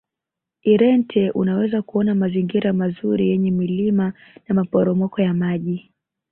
[0.63, 4.13] irente unaweza kuona mazingira mazuri yenye milima
[4.47, 5.91] na maporomoko ya maji